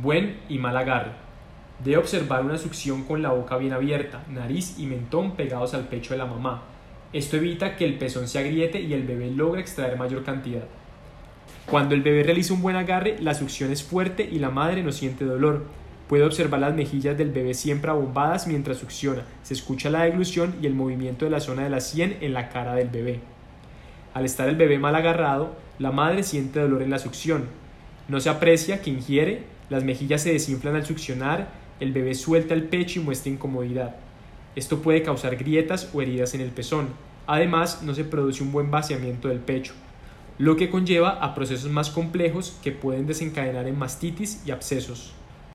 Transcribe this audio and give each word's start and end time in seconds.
Buen 0.00 0.36
y 0.48 0.58
mal 0.58 0.76
agarre. 0.76 1.10
Debe 1.82 1.96
observar 1.96 2.44
una 2.44 2.56
succión 2.56 3.02
con 3.02 3.20
la 3.20 3.32
boca 3.32 3.56
bien 3.56 3.72
abierta, 3.72 4.22
nariz 4.30 4.78
y 4.78 4.86
mentón 4.86 5.32
pegados 5.34 5.74
al 5.74 5.88
pecho 5.88 6.14
de 6.14 6.18
la 6.18 6.26
mamá. 6.26 6.62
Esto 7.12 7.36
evita 7.36 7.74
que 7.74 7.84
el 7.84 7.98
pezón 7.98 8.28
se 8.28 8.38
agriete 8.38 8.80
y 8.80 8.92
el 8.92 9.02
bebé 9.02 9.32
logre 9.32 9.60
extraer 9.60 9.98
mayor 9.98 10.22
cantidad. 10.22 10.62
Cuando 11.68 11.96
el 11.96 12.02
bebé 12.02 12.22
realiza 12.22 12.54
un 12.54 12.62
buen 12.62 12.76
agarre, 12.76 13.16
la 13.18 13.34
succión 13.34 13.72
es 13.72 13.82
fuerte 13.82 14.22
y 14.22 14.38
la 14.38 14.50
madre 14.50 14.84
no 14.84 14.92
siente 14.92 15.24
dolor. 15.24 15.64
Puede 16.06 16.22
observar 16.22 16.60
las 16.60 16.74
mejillas 16.76 17.18
del 17.18 17.32
bebé 17.32 17.52
siempre 17.52 17.90
abombadas 17.90 18.46
mientras 18.46 18.78
succiona. 18.78 19.24
Se 19.42 19.54
escucha 19.54 19.90
la 19.90 20.04
deglución 20.04 20.54
y 20.62 20.66
el 20.66 20.74
movimiento 20.74 21.24
de 21.24 21.32
la 21.32 21.40
zona 21.40 21.64
de 21.64 21.70
la 21.70 21.80
sien 21.80 22.18
en 22.20 22.34
la 22.34 22.50
cara 22.50 22.76
del 22.76 22.88
bebé. 22.88 23.18
Al 24.14 24.24
estar 24.24 24.48
el 24.48 24.54
bebé 24.54 24.78
mal 24.78 24.94
agarrado, 24.94 25.56
la 25.80 25.90
madre 25.90 26.22
siente 26.22 26.60
dolor 26.60 26.82
en 26.82 26.90
la 26.90 27.00
succión. 27.00 27.46
No 28.06 28.20
se 28.20 28.30
aprecia 28.30 28.80
que 28.80 28.90
ingiere 28.90 29.57
las 29.70 29.84
mejillas 29.84 30.22
se 30.22 30.32
desinflan 30.32 30.76
al 30.76 30.86
succionar, 30.86 31.48
el 31.80 31.92
bebé 31.92 32.14
suelta 32.14 32.54
el 32.54 32.64
pecho 32.64 33.00
y 33.00 33.04
muestra 33.04 33.32
incomodidad. 33.32 33.96
Esto 34.56 34.80
puede 34.80 35.02
causar 35.02 35.36
grietas 35.36 35.90
o 35.92 36.02
heridas 36.02 36.34
en 36.34 36.40
el 36.40 36.50
pezón. 36.50 36.88
Además, 37.26 37.82
no 37.82 37.94
se 37.94 38.04
produce 38.04 38.42
un 38.42 38.52
buen 38.52 38.70
vaciamiento 38.70 39.28
del 39.28 39.40
pecho, 39.40 39.74
lo 40.38 40.56
que 40.56 40.70
conlleva 40.70 41.10
a 41.10 41.34
procesos 41.34 41.70
más 41.70 41.90
complejos 41.90 42.56
que 42.62 42.72
pueden 42.72 43.06
desencadenar 43.06 43.68
en 43.68 43.78
mastitis 43.78 44.42
y 44.46 44.50
abscesos. 44.50 45.12